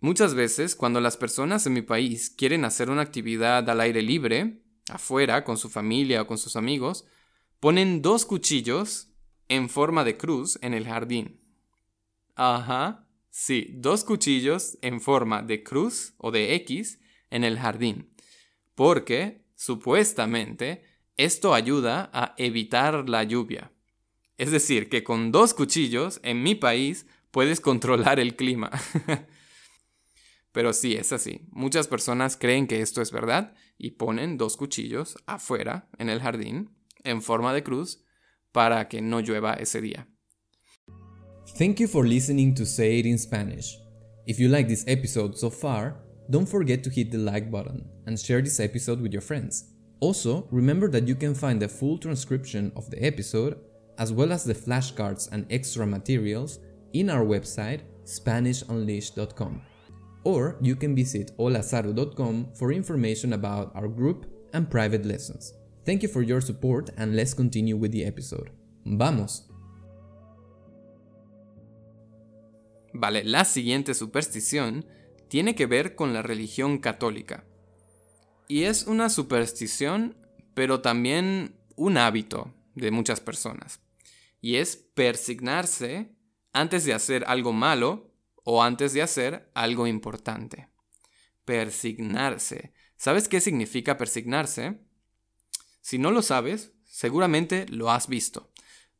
Muchas 0.00 0.34
veces, 0.34 0.76
cuando 0.76 1.00
las 1.00 1.16
personas 1.16 1.66
en 1.66 1.72
mi 1.72 1.82
país 1.82 2.30
quieren 2.30 2.64
hacer 2.64 2.90
una 2.90 3.02
actividad 3.02 3.68
al 3.68 3.80
aire 3.80 4.02
libre, 4.02 4.62
afuera, 4.88 5.44
con 5.44 5.56
su 5.56 5.68
familia 5.68 6.22
o 6.22 6.26
con 6.26 6.38
sus 6.38 6.56
amigos, 6.56 7.04
ponen 7.60 8.02
dos 8.02 8.24
cuchillos 8.24 9.08
en 9.48 9.68
forma 9.68 10.04
de 10.04 10.16
cruz 10.16 10.58
en 10.62 10.74
el 10.74 10.86
jardín. 10.86 11.40
Ajá, 12.36 13.08
Sí, 13.40 13.68
dos 13.72 14.02
cuchillos 14.02 14.78
en 14.82 15.00
forma 15.00 15.42
de 15.42 15.62
cruz 15.62 16.12
o 16.18 16.32
de 16.32 16.56
X 16.56 16.98
en 17.30 17.44
el 17.44 17.56
jardín. 17.56 18.10
Porque, 18.74 19.44
supuestamente, 19.54 20.82
esto 21.16 21.54
ayuda 21.54 22.10
a 22.12 22.34
evitar 22.36 23.08
la 23.08 23.22
lluvia. 23.22 23.70
Es 24.38 24.50
decir, 24.50 24.88
que 24.88 25.04
con 25.04 25.30
dos 25.30 25.54
cuchillos 25.54 26.18
en 26.24 26.42
mi 26.42 26.56
país 26.56 27.06
puedes 27.30 27.60
controlar 27.60 28.18
el 28.18 28.34
clima. 28.34 28.72
Pero 30.58 30.72
sí, 30.72 30.94
es 30.94 31.12
así. 31.12 31.46
Muchas 31.52 31.86
personas 31.86 32.36
creen 32.36 32.66
que 32.66 32.80
esto 32.80 33.00
es 33.00 33.12
verdad 33.12 33.54
y 33.78 33.92
ponen 33.92 34.38
dos 34.38 34.56
cuchillos 34.56 35.14
afuera 35.24 35.88
en 35.98 36.08
el 36.08 36.18
jardín 36.18 36.70
en 37.04 37.22
forma 37.22 37.54
de 37.54 37.62
cruz 37.62 38.02
para 38.50 38.88
que 38.88 39.00
no 39.00 39.20
llueva 39.20 39.54
ese 39.54 39.80
día. 39.80 40.08
Thank 41.56 41.78
you 41.78 41.86
for 41.86 42.04
listening 42.04 42.56
to 42.56 42.66
Say 42.66 42.98
It 42.98 43.06
in 43.06 43.20
Spanish. 43.20 43.78
If 44.26 44.40
you 44.40 44.48
like 44.48 44.66
this 44.66 44.82
episode 44.88 45.36
so 45.36 45.48
far, 45.48 46.02
don't 46.28 46.48
forget 46.48 46.82
to 46.82 46.90
hit 46.90 47.12
the 47.12 47.18
like 47.18 47.52
button 47.52 47.88
and 48.08 48.18
share 48.18 48.42
this 48.42 48.58
episode 48.58 49.00
with 49.00 49.12
your 49.12 49.22
friends. 49.22 49.64
Also, 50.00 50.48
remember 50.50 50.90
that 50.90 51.06
you 51.06 51.14
can 51.14 51.36
find 51.36 51.62
the 51.62 51.68
full 51.68 51.98
transcription 51.98 52.72
of 52.74 52.90
the 52.90 53.00
episode, 53.00 53.60
as 53.96 54.12
well 54.12 54.32
as 54.32 54.42
the 54.42 54.54
flashcards 54.54 55.30
and 55.30 55.46
extra 55.52 55.86
materials, 55.86 56.58
in 56.92 57.10
our 57.10 57.24
website 57.24 57.82
SpanishUnleashed.com. 58.06 59.62
Or 60.28 60.58
you 60.60 60.76
can 60.76 60.94
visit 60.94 61.34
holazaru.com 61.38 62.48
for 62.52 62.70
information 62.70 63.32
about 63.32 63.74
our 63.74 63.88
group 63.88 64.26
and 64.52 64.68
private 64.68 65.06
lessons. 65.06 65.54
Thank 65.86 66.02
you 66.02 66.10
for 66.10 66.22
your 66.22 66.42
support 66.42 66.90
and 66.98 67.16
let's 67.16 67.32
continue 67.32 67.78
with 67.78 67.92
the 67.92 68.04
episode. 68.04 68.50
¡Vamos! 68.84 69.48
Vale, 72.92 73.24
la 73.24 73.46
siguiente 73.46 73.94
superstición 73.94 74.84
tiene 75.28 75.54
que 75.54 75.64
ver 75.64 75.94
con 75.94 76.12
la 76.12 76.20
religión 76.20 76.76
católica. 76.76 77.46
Y 78.48 78.64
es 78.64 78.86
una 78.86 79.08
superstición, 79.08 80.14
pero 80.52 80.82
también 80.82 81.56
un 81.74 81.96
hábito 81.96 82.52
de 82.74 82.90
muchas 82.90 83.20
personas. 83.20 83.80
Y 84.42 84.56
es 84.56 84.76
persignarse 84.76 86.14
antes 86.52 86.84
de 86.84 86.92
hacer 86.92 87.24
algo 87.26 87.54
malo 87.54 88.07
o 88.50 88.62
antes 88.62 88.94
de 88.94 89.02
hacer 89.02 89.50
algo 89.52 89.86
importante. 89.86 90.70
Persignarse. 91.44 92.72
¿Sabes 92.96 93.28
qué 93.28 93.42
significa 93.42 93.98
persignarse? 93.98 94.80
Si 95.82 95.98
no 95.98 96.12
lo 96.12 96.22
sabes, 96.22 96.72
seguramente 96.82 97.66
lo 97.68 97.90
has 97.90 98.08
visto. 98.08 98.50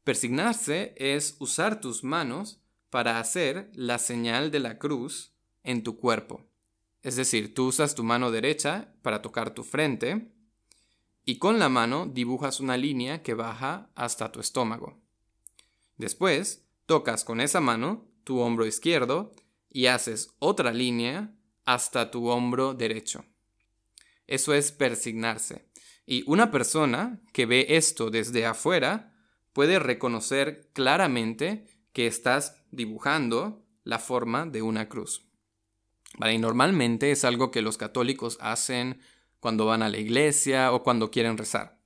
Persignarse 0.05 0.93
es 0.99 1.37
usar 1.39 1.81
tus 1.81 2.05
manos 2.05 2.61
para 2.91 3.21
hacer 3.21 3.71
la 3.73 3.99
señal 3.99 4.51
de 4.51 4.61
la 4.61 4.79
cruz 4.79 5.33
en 5.63 5.83
tu 5.83 5.97
cuerpo. 5.97 6.47
Es 7.01 7.17
decir, 7.17 7.55
tú 7.55 7.69
usas 7.69 7.95
tu 7.95 8.05
mano 8.05 8.31
derecha 8.31 8.93
para 9.01 9.23
tocar 9.23 9.55
tu 9.55 9.65
frente 9.65 10.31
y 11.25 11.39
con 11.39 11.59
la 11.59 11.71
mano 11.71 12.05
dibujas 12.05 12.61
una 12.61 12.77
línea 12.77 13.23
que 13.23 13.33
baja 13.33 13.91
hasta 13.95 14.31
tu 14.31 14.41
estómago. 14.41 15.01
Después, 15.97 16.69
tocas 16.85 17.25
con 17.25 17.41
esa 17.41 17.63
mano 17.63 18.09
tu 18.29 18.41
hombro 18.41 18.67
izquierdo 18.67 19.33
y 19.71 19.87
haces 19.87 20.35
otra 20.39 20.71
línea 20.71 21.33
hasta 21.65 22.11
tu 22.11 22.29
hombro 22.29 22.75
derecho. 22.75 23.25
Eso 24.27 24.53
es 24.53 24.71
persignarse. 24.71 25.65
Y 26.05 26.25
una 26.27 26.51
persona 26.51 27.23
que 27.33 27.47
ve 27.47 27.65
esto 27.71 28.11
desde 28.11 28.45
afuera 28.45 29.15
puede 29.55 29.79
reconocer 29.79 30.69
claramente 30.75 31.65
que 31.95 32.07
estás 32.07 32.63
dibujando 32.71 33.65
la 33.83 33.99
forma 33.99 34.45
de 34.45 34.61
una 34.61 34.91
cruz. 34.91 35.25
Y 36.31 36.37
normalmente 36.37 37.11
es 37.11 37.25
algo 37.25 37.51
que 37.51 37.63
los 37.63 37.79
católicos 37.79 38.37
hacen 38.43 39.01
cuando 39.41 39.65
van 39.65 39.83
a 39.83 39.89
la 39.89 39.97
iglesia 39.97 40.73
o 40.73 40.83
cuando 40.83 41.11
quieren 41.11 41.39
rezar. 41.39 41.81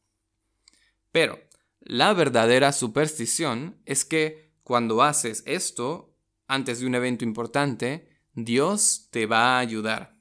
Pero 1.13 1.39
la 1.79 2.13
verdadera 2.15 2.73
superstición 2.73 3.81
es 3.87 4.05
que 4.05 4.51
cuando 4.65 5.05
haces 5.05 5.45
esto 5.47 6.12
antes 6.53 6.81
de 6.81 6.87
un 6.87 6.95
evento 6.95 7.25
importante, 7.25 8.07
Dios 8.35 9.09
te 9.11 9.25
va 9.25 9.57
a 9.57 9.59
ayudar. 9.61 10.19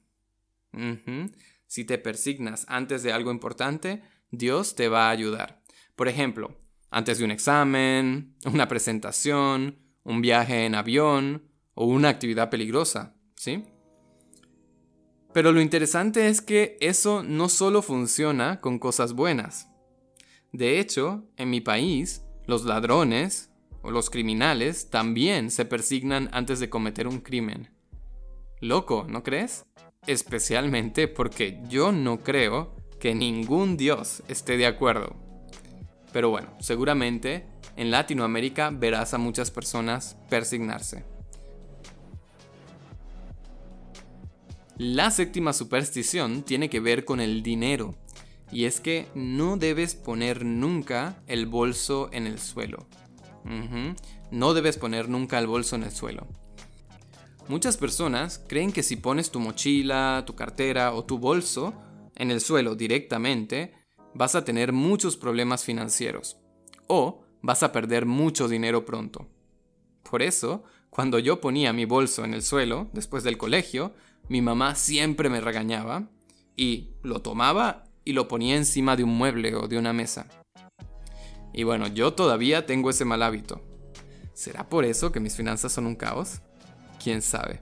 Si 1.66 1.84
te 1.84 1.98
persignas 1.98 2.64
antes 2.68 3.02
de 3.02 3.12
algo 3.12 3.30
importante, 3.30 4.02
Dios 4.30 4.74
te 4.74 4.88
va 4.88 5.08
a 5.08 5.10
ayudar. 5.10 5.62
Por 5.94 6.08
ejemplo, 6.08 6.56
antes 6.90 7.18
de 7.18 7.26
un 7.26 7.32
examen, 7.32 8.34
una 8.46 8.66
presentación, 8.66 9.78
un 10.04 10.22
viaje 10.22 10.64
en 10.64 10.74
avión 10.74 11.50
o 11.74 11.84
una 11.84 12.08
actividad 12.08 12.48
peligrosa, 12.48 13.14
¿sí? 13.34 13.66
Pero 15.34 15.52
lo 15.52 15.60
interesante 15.60 16.28
es 16.28 16.40
que 16.40 16.78
eso 16.80 17.22
no 17.22 17.50
solo 17.50 17.82
funciona 17.82 18.62
con 18.62 18.78
cosas 18.78 19.12
buenas. 19.12 19.68
De 20.50 20.80
hecho, 20.80 21.26
en 21.36 21.50
mi 21.50 21.60
país, 21.60 22.22
los 22.46 22.64
ladrones 22.64 23.51
los 23.90 24.10
criminales 24.10 24.90
también 24.90 25.50
se 25.50 25.64
persignan 25.64 26.28
antes 26.32 26.60
de 26.60 26.70
cometer 26.70 27.08
un 27.08 27.20
crimen. 27.20 27.70
Loco, 28.60 29.06
¿no 29.08 29.22
crees? 29.22 29.66
Especialmente 30.06 31.08
porque 31.08 31.60
yo 31.68 31.90
no 31.92 32.20
creo 32.20 32.76
que 33.00 33.14
ningún 33.14 33.76
dios 33.76 34.22
esté 34.28 34.56
de 34.56 34.66
acuerdo. 34.66 35.16
Pero 36.12 36.30
bueno, 36.30 36.54
seguramente 36.60 37.46
en 37.76 37.90
Latinoamérica 37.90 38.70
verás 38.70 39.14
a 39.14 39.18
muchas 39.18 39.50
personas 39.50 40.16
persignarse. 40.28 41.04
La 44.78 45.10
séptima 45.10 45.52
superstición 45.52 46.42
tiene 46.42 46.70
que 46.70 46.80
ver 46.80 47.04
con 47.04 47.20
el 47.20 47.42
dinero, 47.42 47.94
y 48.50 48.64
es 48.64 48.80
que 48.80 49.06
no 49.14 49.56
debes 49.56 49.94
poner 49.94 50.44
nunca 50.44 51.22
el 51.26 51.46
bolso 51.46 52.10
en 52.12 52.26
el 52.26 52.38
suelo. 52.38 52.86
No 54.30 54.54
debes 54.54 54.78
poner 54.78 55.08
nunca 55.08 55.38
el 55.38 55.46
bolso 55.46 55.76
en 55.76 55.82
el 55.82 55.90
suelo. 55.90 56.26
Muchas 57.48 57.76
personas 57.76 58.42
creen 58.48 58.72
que 58.72 58.82
si 58.82 58.96
pones 58.96 59.30
tu 59.30 59.40
mochila, 59.40 60.22
tu 60.26 60.34
cartera 60.34 60.92
o 60.92 61.04
tu 61.04 61.18
bolso 61.18 61.74
en 62.14 62.30
el 62.30 62.40
suelo 62.40 62.76
directamente, 62.76 63.74
vas 64.14 64.34
a 64.34 64.44
tener 64.44 64.72
muchos 64.72 65.16
problemas 65.16 65.64
financieros 65.64 66.36
o 66.86 67.24
vas 67.40 67.62
a 67.62 67.72
perder 67.72 68.06
mucho 68.06 68.48
dinero 68.48 68.84
pronto. 68.84 69.28
Por 70.08 70.22
eso, 70.22 70.62
cuando 70.90 71.18
yo 71.18 71.40
ponía 71.40 71.72
mi 71.72 71.84
bolso 71.84 72.24
en 72.24 72.34
el 72.34 72.42
suelo 72.42 72.88
después 72.92 73.24
del 73.24 73.38
colegio, 73.38 73.94
mi 74.28 74.40
mamá 74.40 74.74
siempre 74.74 75.28
me 75.28 75.40
regañaba 75.40 76.08
y 76.56 76.90
lo 77.02 77.22
tomaba 77.22 77.84
y 78.04 78.12
lo 78.12 78.28
ponía 78.28 78.56
encima 78.56 78.96
de 78.96 79.04
un 79.04 79.16
mueble 79.16 79.54
o 79.54 79.68
de 79.68 79.78
una 79.78 79.92
mesa. 79.92 80.28
Y 81.52 81.64
bueno, 81.64 81.86
yo 81.88 82.14
todavía 82.14 82.66
tengo 82.66 82.90
ese 82.90 83.04
mal 83.04 83.22
hábito. 83.22 83.60
¿Será 84.34 84.68
por 84.68 84.84
eso 84.84 85.12
que 85.12 85.20
mis 85.20 85.36
finanzas 85.36 85.72
son 85.72 85.86
un 85.86 85.94
caos? 85.94 86.40
¿Quién 87.02 87.22
sabe? 87.22 87.60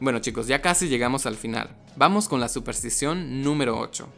Bueno 0.00 0.18
chicos, 0.20 0.46
ya 0.46 0.60
casi 0.60 0.88
llegamos 0.88 1.26
al 1.26 1.36
final. 1.36 1.76
Vamos 1.96 2.28
con 2.28 2.40
la 2.40 2.48
superstición 2.48 3.42
número 3.42 3.78
8. 3.78 4.08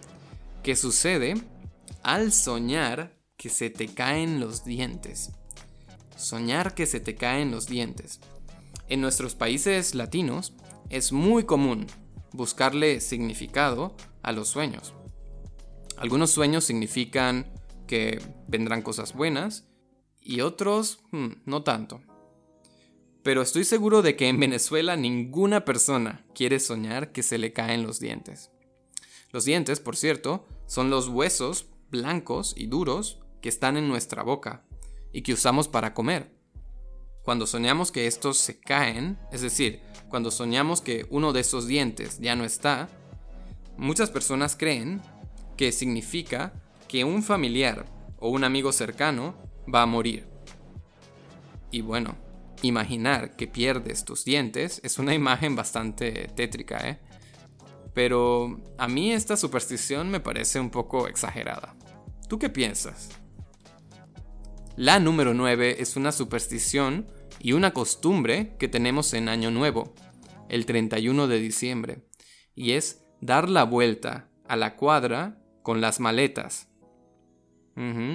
¿Qué 0.62 0.76
sucede 0.76 1.34
al 2.02 2.32
soñar 2.32 3.16
que 3.36 3.48
se 3.48 3.70
te 3.70 3.88
caen 3.88 4.40
los 4.40 4.64
dientes? 4.64 5.32
Soñar 6.16 6.74
que 6.74 6.86
se 6.86 7.00
te 7.00 7.14
caen 7.14 7.50
los 7.50 7.66
dientes. 7.66 8.20
En 8.88 9.00
nuestros 9.00 9.34
países 9.34 9.94
latinos 9.94 10.52
es 10.90 11.12
muy 11.12 11.44
común 11.44 11.86
buscarle 12.32 13.00
significado 13.00 13.94
a 14.22 14.32
los 14.32 14.48
sueños. 14.48 14.92
Algunos 15.96 16.30
sueños 16.30 16.64
significan 16.64 17.46
que 17.90 18.22
vendrán 18.46 18.82
cosas 18.82 19.14
buenas 19.14 19.66
y 20.20 20.42
otros 20.42 21.00
hmm, 21.10 21.42
no 21.44 21.64
tanto. 21.64 22.00
Pero 23.24 23.42
estoy 23.42 23.64
seguro 23.64 24.00
de 24.00 24.14
que 24.14 24.28
en 24.28 24.38
Venezuela 24.38 24.94
ninguna 24.94 25.64
persona 25.64 26.24
quiere 26.32 26.60
soñar 26.60 27.10
que 27.10 27.24
se 27.24 27.36
le 27.36 27.52
caen 27.52 27.82
los 27.82 27.98
dientes. 27.98 28.52
Los 29.32 29.44
dientes, 29.44 29.80
por 29.80 29.96
cierto, 29.96 30.46
son 30.66 30.88
los 30.88 31.08
huesos 31.08 31.66
blancos 31.90 32.54
y 32.56 32.68
duros 32.68 33.18
que 33.42 33.48
están 33.48 33.76
en 33.76 33.88
nuestra 33.88 34.22
boca 34.22 34.64
y 35.12 35.22
que 35.22 35.32
usamos 35.32 35.66
para 35.66 35.92
comer. 35.92 36.30
Cuando 37.24 37.48
soñamos 37.48 37.90
que 37.90 38.06
estos 38.06 38.38
se 38.38 38.60
caen, 38.60 39.18
es 39.32 39.40
decir, 39.40 39.80
cuando 40.08 40.30
soñamos 40.30 40.80
que 40.80 41.06
uno 41.10 41.32
de 41.32 41.40
esos 41.40 41.66
dientes 41.66 42.20
ya 42.20 42.36
no 42.36 42.44
está, 42.44 42.88
muchas 43.76 44.10
personas 44.10 44.54
creen 44.54 45.02
que 45.56 45.72
significa 45.72 46.52
que 46.90 47.04
un 47.04 47.22
familiar 47.22 47.86
o 48.18 48.30
un 48.30 48.42
amigo 48.42 48.72
cercano 48.72 49.36
va 49.72 49.82
a 49.82 49.86
morir. 49.86 50.26
Y 51.70 51.82
bueno, 51.82 52.16
imaginar 52.62 53.36
que 53.36 53.46
pierdes 53.46 54.04
tus 54.04 54.24
dientes 54.24 54.80
es 54.82 54.98
una 54.98 55.14
imagen 55.20 55.54
bastante 55.54 56.26
tétrica, 56.34 56.88
¿eh? 56.88 56.98
Pero 57.94 58.60
a 58.76 58.88
mí 58.88 59.12
esta 59.12 59.36
superstición 59.36 60.10
me 60.10 60.18
parece 60.18 60.58
un 60.58 60.70
poco 60.70 61.06
exagerada. 61.06 61.76
¿Tú 62.28 62.40
qué 62.40 62.50
piensas? 62.50 63.10
La 64.74 64.98
número 64.98 65.32
9 65.32 65.76
es 65.80 65.94
una 65.94 66.10
superstición 66.10 67.06
y 67.38 67.52
una 67.52 67.72
costumbre 67.72 68.56
que 68.58 68.66
tenemos 68.66 69.14
en 69.14 69.28
Año 69.28 69.52
Nuevo, 69.52 69.94
el 70.48 70.66
31 70.66 71.28
de 71.28 71.38
diciembre, 71.38 72.04
y 72.56 72.72
es 72.72 73.04
dar 73.20 73.48
la 73.48 73.62
vuelta 73.62 74.28
a 74.48 74.56
la 74.56 74.74
cuadra 74.74 75.40
con 75.62 75.80
las 75.80 76.00
maletas 76.00 76.69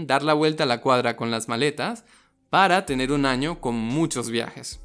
dar 0.06 0.23
la 0.23 0.34
vuelta 0.34 0.63
a 0.63 0.67
la 0.67 0.82
cuadra 0.82 1.15
con 1.15 1.32
las 1.32 1.47
maletas 1.47 2.06
para 2.49 2.86
tener 2.86 3.12
un 3.12 3.25
año 3.25 3.60
con 3.60 3.75
muchos 3.75 4.30
viajes. 4.30 4.80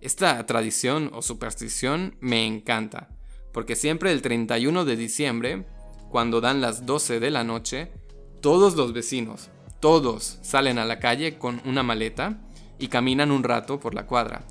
Esta 0.00 0.44
tradición 0.46 1.10
o 1.12 1.22
superstición 1.22 2.16
me 2.20 2.46
encanta, 2.46 3.08
porque 3.52 3.76
siempre 3.76 4.12
el 4.12 4.22
31 4.22 4.84
de 4.84 4.96
diciembre, 4.96 5.66
cuando 6.10 6.40
dan 6.40 6.60
las 6.60 6.86
12 6.86 7.20
de 7.20 7.30
la 7.30 7.44
noche, 7.44 7.92
todos 8.40 8.74
los 8.74 8.92
vecinos, 8.92 9.50
todos 9.80 10.38
salen 10.42 10.78
a 10.78 10.84
la 10.84 10.98
calle 10.98 11.38
con 11.38 11.60
una 11.64 11.82
maleta 11.82 12.40
y 12.78 12.88
caminan 12.88 13.30
un 13.30 13.44
rato 13.44 13.78
por 13.78 13.94
la 13.94 14.06
cuadra. 14.06 14.44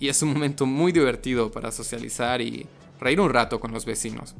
Y 0.00 0.08
es 0.08 0.22
un 0.22 0.32
momento 0.32 0.66
muy 0.66 0.92
divertido 0.92 1.50
para 1.50 1.72
socializar 1.72 2.40
y 2.40 2.66
reír 3.00 3.20
un 3.20 3.30
rato 3.30 3.60
con 3.60 3.72
los 3.72 3.84
vecinos. 3.84 4.34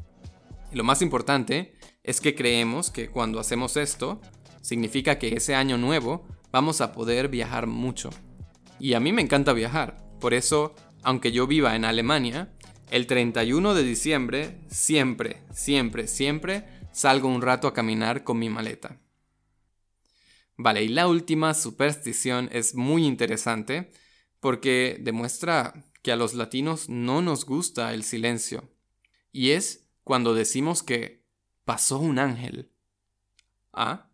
Y 0.71 0.75
lo 0.75 0.83
más 0.83 1.01
importante 1.01 1.75
es 2.03 2.21
que 2.21 2.35
creemos 2.35 2.91
que 2.91 3.09
cuando 3.09 3.39
hacemos 3.39 3.77
esto, 3.77 4.21
significa 4.61 5.19
que 5.19 5.35
ese 5.35 5.55
año 5.55 5.77
nuevo 5.77 6.27
vamos 6.51 6.81
a 6.81 6.91
poder 6.91 7.27
viajar 7.27 7.67
mucho. 7.67 8.09
Y 8.79 8.93
a 8.93 8.99
mí 8.99 9.11
me 9.11 9.21
encanta 9.21 9.53
viajar, 9.53 9.97
por 10.19 10.33
eso, 10.33 10.75
aunque 11.03 11.31
yo 11.31 11.47
viva 11.47 11.75
en 11.75 11.85
Alemania, 11.85 12.53
el 12.91 13.07
31 13.07 13.73
de 13.73 13.83
diciembre 13.83 14.61
siempre, 14.69 15.43
siempre, 15.53 16.07
siempre 16.07 16.65
salgo 16.91 17.27
un 17.27 17.41
rato 17.41 17.67
a 17.67 17.73
caminar 17.73 18.23
con 18.23 18.39
mi 18.39 18.49
maleta. 18.49 18.99
Vale, 20.57 20.83
y 20.83 20.89
la 20.89 21.07
última 21.07 21.53
superstición 21.53 22.49
es 22.51 22.75
muy 22.75 23.05
interesante 23.05 23.91
porque 24.39 24.97
demuestra 24.99 25.73
que 26.01 26.11
a 26.11 26.15
los 26.15 26.33
latinos 26.33 26.89
no 26.89 27.21
nos 27.21 27.45
gusta 27.45 27.93
el 27.93 28.03
silencio. 28.03 28.69
Y 29.31 29.51
es 29.51 29.88
cuando 30.09 30.33
decimos 30.33 30.81
que 30.81 31.23
pasó 31.65 31.99
un 31.99 32.17
ángel. 32.17 32.71
¿Ah? 33.71 34.09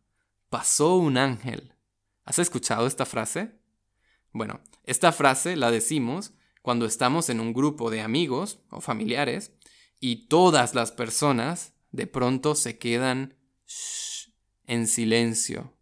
Pasó 0.49 0.97
un 0.97 1.15
ángel. 1.15 1.73
¿Has 2.25 2.37
escuchado 2.37 2.85
esta 2.85 3.05
frase? 3.05 3.61
Bueno, 4.33 4.59
esta 4.83 5.13
frase 5.13 5.55
la 5.55 5.71
decimos 5.71 6.33
cuando 6.61 6.85
estamos 6.85 7.29
en 7.29 7.39
un 7.39 7.53
grupo 7.53 7.91
de 7.91 8.01
amigos 8.01 8.59
o 8.71 8.81
familiares 8.81 9.53
y 10.01 10.27
todas 10.27 10.75
las 10.75 10.91
personas 10.91 11.71
de 11.93 12.07
pronto 12.07 12.55
se 12.55 12.77
quedan 12.77 13.37
en 14.67 14.87
silencio. 14.87 15.77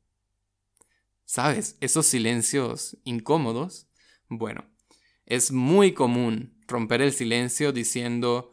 ¿Sabes? 1.26 1.76
Esos 1.82 2.06
silencios 2.06 3.00
incómodos. 3.04 3.88
Bueno, 4.30 4.64
es 5.26 5.52
muy 5.52 5.96
común 5.96 6.62
romper 6.68 7.02
el 7.02 7.14
silencio 7.14 7.72
diciendo 7.72 8.53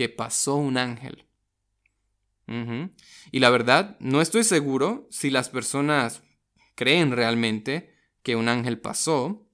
que 0.00 0.08
pasó 0.08 0.54
un 0.54 0.78
ángel. 0.78 1.26
Y 3.30 3.38
la 3.38 3.50
verdad, 3.50 3.98
no 4.00 4.22
estoy 4.22 4.44
seguro 4.44 5.06
si 5.10 5.28
las 5.28 5.50
personas 5.50 6.22
creen 6.74 7.12
realmente 7.12 7.94
que 8.22 8.34
un 8.34 8.48
ángel 8.48 8.78
pasó 8.80 9.46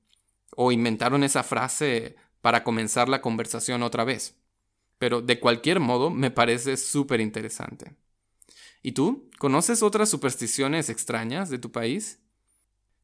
o 0.55 0.71
inventaron 0.71 1.25
esa 1.25 1.43
frase 1.43 2.15
para 2.43 2.63
comenzar 2.63 3.09
la 3.09 3.23
conversación 3.23 3.83
otra 3.83 4.05
vez. 4.05 4.37
Pero 4.99 5.21
de 5.21 5.41
cualquier 5.41 5.81
modo 5.81 6.11
me 6.11 6.31
parece 6.31 6.77
súper 6.77 7.21
interesante. 7.21 7.97
¿Y 8.83 8.93
tú? 8.93 9.29
¿Conoces 9.39 9.83
otras 9.83 10.09
supersticiones 10.09 10.91
extrañas 10.91 11.51
de 11.51 11.59
tu 11.59 11.73
país? 11.73 12.21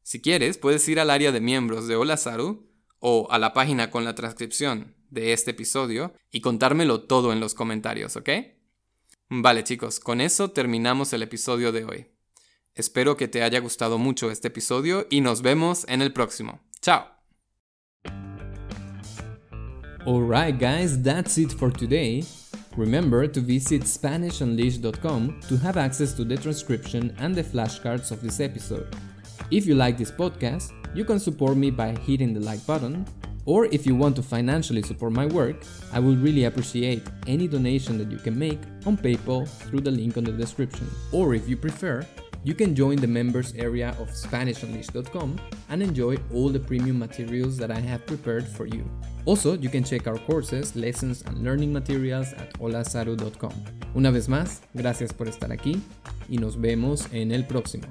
Si 0.01 0.21
quieres, 0.21 0.57
puedes 0.57 0.87
ir 0.87 0.97
al 0.97 1.09
área 1.09 1.33
de 1.33 1.41
miembros 1.41 1.89
de 1.89 1.97
Hola 1.97 2.15
Saru 2.15 2.69
o 2.99 3.27
a 3.31 3.37
la 3.37 3.51
página 3.51 3.91
con 3.91 4.05
la 4.05 4.15
transcripción 4.15 4.95
de 5.13 5.33
este 5.33 5.51
episodio 5.51 6.13
y 6.31 6.41
contármelo 6.41 7.03
todo 7.03 7.31
en 7.31 7.39
los 7.39 7.53
comentarios, 7.53 8.15
¿ok? 8.15 8.29
Vale 9.29 9.63
chicos, 9.63 9.99
con 9.99 10.21
eso 10.21 10.51
terminamos 10.51 11.13
el 11.13 11.23
episodio 11.23 11.71
de 11.71 11.85
hoy. 11.85 12.07
Espero 12.75 13.15
que 13.17 13.27
te 13.27 13.43
haya 13.43 13.59
gustado 13.59 13.97
mucho 13.97 14.31
este 14.31 14.47
episodio 14.47 15.07
y 15.09 15.21
nos 15.21 15.41
vemos 15.41 15.85
en 15.87 16.01
el 16.01 16.11
próximo. 16.11 16.59
¡Chao! 16.81 17.05
Alright, 20.05 20.59
guys, 20.59 21.01
that's 21.01 21.37
it 21.37 21.51
for 21.53 21.71
today. 21.71 22.23
Remember 22.75 23.27
to 23.27 23.39
visit 23.39 23.83
SpanishUnleashed.com 23.83 25.39
to 25.47 25.57
have 25.57 25.77
access 25.77 26.13
to 26.15 26.25
the 26.25 26.35
transcription 26.35 27.15
and 27.19 27.35
the 27.35 27.43
flashcards 27.43 28.11
of 28.11 28.21
this 28.21 28.39
episode. 28.39 28.87
If 29.51 29.65
you 29.67 29.75
like 29.75 29.97
this 29.97 30.11
podcast, 30.11 30.71
you 30.95 31.05
can 31.05 31.19
support 31.19 31.55
me 31.55 31.69
by 31.69 31.95
hitting 32.05 32.33
the 32.33 32.39
like 32.39 32.65
button, 32.65 33.05
or 33.45 33.65
if 33.65 33.85
you 33.85 33.95
want 33.95 34.15
to 34.15 34.23
financially 34.23 34.81
support 34.81 35.11
my 35.11 35.25
work, 35.25 35.63
I 35.91 35.99
would 35.99 36.21
really 36.21 36.45
appreciate 36.45 37.03
any 37.27 37.47
donation 37.47 37.97
that 37.97 38.11
you 38.11 38.17
can 38.17 38.37
make 38.37 38.59
on 38.85 38.97
PayPal 38.97 39.47
through 39.47 39.81
the 39.81 39.91
link 39.91 40.17
on 40.17 40.23
the 40.23 40.31
description. 40.31 40.89
Or 41.11 41.33
if 41.33 41.47
you 41.47 41.57
prefer, 41.57 42.05
you 42.43 42.53
can 42.53 42.75
join 42.75 42.97
the 42.97 43.07
members 43.07 43.53
area 43.55 43.95
of 43.99 44.09
SpanishUnleashed.com 44.09 45.39
and 45.69 45.81
enjoy 45.81 46.17
all 46.33 46.49
the 46.49 46.59
premium 46.59 46.99
materials 46.99 47.57
that 47.57 47.71
I 47.71 47.79
have 47.79 48.05
prepared 48.05 48.45
for 48.45 48.65
you. 48.65 48.83
Also, 49.25 49.57
you 49.57 49.69
can 49.69 49.83
check 49.83 50.07
our 50.07 50.17
courses, 50.17 50.75
lessons, 50.75 51.23
and 51.25 51.43
learning 51.43 51.71
materials 51.71 52.33
at 52.33 52.53
holasaru.com. 52.59 53.53
Una 53.95 54.11
vez 54.11 54.27
más, 54.27 54.61
gracias 54.75 55.13
por 55.13 55.27
estar 55.27 55.51
aquí 55.51 55.81
y 56.29 56.37
nos 56.37 56.57
vemos 56.57 57.07
en 57.13 57.31
el 57.31 57.45
próximo. 57.45 57.85